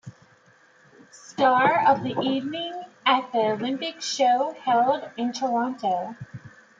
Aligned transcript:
Star 1.11 1.87
of 1.87 2.01
the 2.01 2.15
evening 2.23 2.73
at 3.05 3.31
the 3.31 3.37
Olympic 3.51 4.01
Show 4.01 4.55
held 4.63 5.07
in 5.15 5.31
Toronto. 5.31 6.15